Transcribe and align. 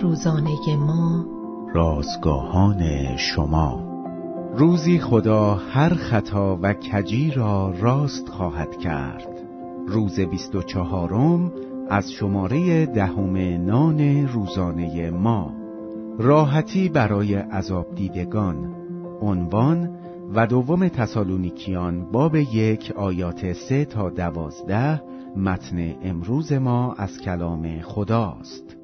روزانه 0.00 0.76
ما. 0.76 1.24
رازگاهان 1.74 3.16
شما. 3.16 3.84
روزی 4.56 4.98
خدا 4.98 5.54
هر 5.54 5.94
خطا 5.94 6.58
و 6.62 6.74
کجی 6.74 7.30
را 7.30 7.74
راست 7.80 8.28
خواهد 8.28 8.76
کرد. 8.76 9.28
روز 9.86 10.20
بیست 10.20 10.54
و 10.54 10.62
چهارم 10.62 11.52
از 11.90 12.12
شماره 12.12 12.86
دهم 12.86 13.36
نان 13.66 14.28
روزانه 14.28 15.10
ما. 15.10 15.52
راحتی 16.18 16.88
برای 16.88 17.34
عذاب 17.34 17.94
دیدگان. 17.94 18.74
عنوان 19.20 19.90
و 20.34 20.46
دوم 20.46 20.88
تسالونیکیان 20.88 22.04
باب 22.12 22.34
یک 22.34 22.92
آیات 22.96 23.52
سه 23.52 23.84
تا 23.84 24.10
دوازده 24.10 25.02
متن 25.36 25.94
امروز 26.02 26.52
ما 26.52 26.92
از 26.92 27.18
کلام 27.18 27.80
خداست. 27.80 28.81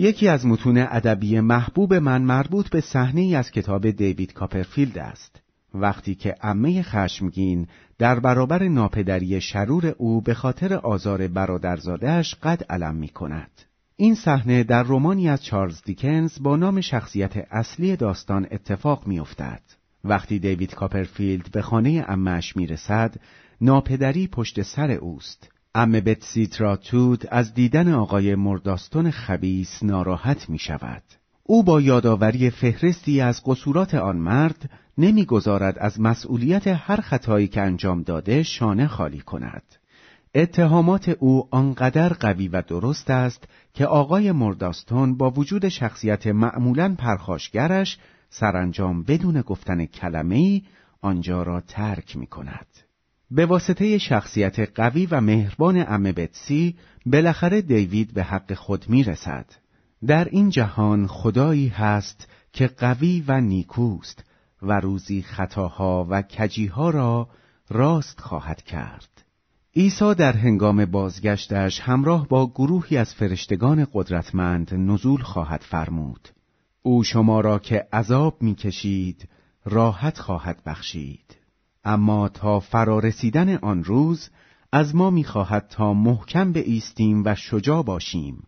یکی 0.00 0.28
از 0.28 0.46
متون 0.46 0.78
ادبی 0.78 1.40
محبوب 1.40 1.94
من 1.94 2.22
مربوط 2.22 2.68
به 2.68 2.80
صحنه 2.80 3.36
از 3.36 3.50
کتاب 3.50 3.90
دیوید 3.90 4.32
کاپرفیلد 4.32 4.98
است 4.98 5.40
وقتی 5.74 6.14
که 6.14 6.34
عمه 6.40 6.82
خشمگین 6.82 7.66
در 7.98 8.20
برابر 8.20 8.68
ناپدری 8.68 9.40
شرور 9.40 9.94
او 9.98 10.20
به 10.20 10.34
خاطر 10.34 10.74
آزار 10.74 11.28
برادرزادهش 11.28 12.34
قد 12.34 12.62
علم 12.70 12.94
می 12.94 13.08
کند. 13.08 13.50
این 13.96 14.14
صحنه 14.14 14.64
در 14.64 14.82
رومانی 14.82 15.28
از 15.28 15.44
چارلز 15.44 15.82
دیکنز 15.84 16.42
با 16.42 16.56
نام 16.56 16.80
شخصیت 16.80 17.36
اصلی 17.50 17.96
داستان 17.96 18.46
اتفاق 18.50 19.06
می 19.06 19.20
افتد. 19.20 19.62
وقتی 20.04 20.38
دیوید 20.38 20.74
کاپرفیلد 20.74 21.50
به 21.52 21.62
خانه 21.62 22.04
امش 22.08 22.56
می 22.56 22.66
رسد، 22.66 23.14
ناپدری 23.60 24.26
پشت 24.26 24.62
سر 24.62 24.90
اوست. 24.90 25.50
ام 25.78 25.92
بتسی 25.92 26.46
تراتود 26.46 27.26
از 27.30 27.54
دیدن 27.54 27.92
آقای 27.92 28.34
مرداستون 28.34 29.10
خبیس 29.10 29.82
ناراحت 29.82 30.50
می 30.50 30.58
شود. 30.58 31.02
او 31.42 31.62
با 31.62 31.80
یادآوری 31.80 32.50
فهرستی 32.50 33.20
از 33.20 33.42
قصورات 33.44 33.94
آن 33.94 34.16
مرد 34.16 34.70
نمی‌گذارد 34.98 35.78
از 35.78 36.00
مسئولیت 36.00 36.66
هر 36.66 37.00
خطایی 37.00 37.48
که 37.48 37.60
انجام 37.60 38.02
داده 38.02 38.42
شانه 38.42 38.86
خالی 38.86 39.18
کند. 39.18 39.62
اتهامات 40.34 41.08
او 41.08 41.48
آنقدر 41.50 42.08
قوی 42.08 42.48
و 42.48 42.62
درست 42.62 43.10
است 43.10 43.48
که 43.74 43.86
آقای 43.86 44.32
مرداستون 44.32 45.16
با 45.16 45.30
وجود 45.30 45.68
شخصیت 45.68 46.26
معمولا 46.26 46.94
پرخاشگرش 46.98 47.98
سرانجام 48.30 49.02
بدون 49.02 49.40
گفتن 49.40 49.86
کلمه‌ای 49.86 50.62
آنجا 51.00 51.42
را 51.42 51.60
ترک 51.60 52.16
می 52.16 52.26
کند. 52.26 52.87
به 53.30 53.46
واسطه 53.46 53.98
شخصیت 53.98 54.80
قوی 54.80 55.06
و 55.06 55.20
مهربان 55.20 55.84
ام 55.88 56.02
بتسی 56.02 56.76
بالاخره 57.06 57.62
دیوید 57.62 58.14
به 58.14 58.22
حق 58.22 58.54
خود 58.54 58.88
می 58.88 59.04
رسد. 59.04 59.46
در 60.06 60.24
این 60.24 60.50
جهان 60.50 61.06
خدایی 61.06 61.68
هست 61.68 62.28
که 62.52 62.66
قوی 62.66 63.24
و 63.28 63.40
نیکوست 63.40 64.24
و 64.62 64.80
روزی 64.80 65.22
خطاها 65.22 66.06
و 66.10 66.22
کجیها 66.22 66.90
را 66.90 67.28
راست 67.70 68.20
خواهد 68.20 68.62
کرد. 68.62 69.24
عیسی 69.76 70.14
در 70.14 70.32
هنگام 70.32 70.84
بازگشتش 70.84 71.80
همراه 71.80 72.28
با 72.28 72.46
گروهی 72.46 72.96
از 72.96 73.14
فرشتگان 73.14 73.86
قدرتمند 73.92 74.74
نزول 74.74 75.22
خواهد 75.22 75.60
فرمود. 75.60 76.28
او 76.82 77.04
شما 77.04 77.40
را 77.40 77.58
که 77.58 77.86
عذاب 77.92 78.42
می‌کشید 78.42 79.28
راحت 79.64 80.18
خواهد 80.18 80.62
بخشید. 80.66 81.36
اما 81.84 82.28
تا 82.28 82.60
فرارسیدن 82.60 83.56
آن 83.56 83.84
روز 83.84 84.30
از 84.72 84.94
ما 84.94 85.10
می‌خواهد 85.10 85.66
تا 85.70 85.94
محکم 85.94 86.52
به 86.52 86.60
ایستیم 86.60 87.22
و 87.24 87.34
شجاع 87.34 87.82
باشیم. 87.82 88.42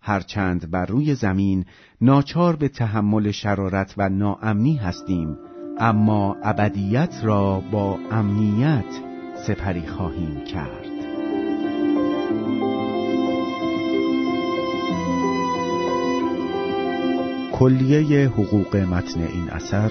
هرچند 0.00 0.70
بر 0.70 0.86
روی 0.86 1.14
زمین 1.14 1.64
ناچار 2.00 2.56
به 2.56 2.68
تحمل 2.68 3.30
شرارت 3.30 3.94
و 3.96 4.08
ناامنی 4.08 4.76
هستیم 4.76 5.38
اما 5.78 6.36
ابدیت 6.42 7.20
را 7.22 7.60
با 7.60 7.98
امنیت 8.10 9.00
سپری 9.46 9.86
خواهیم 9.86 10.44
کرد. 10.44 10.92
کلیه 17.52 18.28
حقوق 18.28 18.76
متن 18.76 19.20
این 19.20 19.50
اثر 19.50 19.90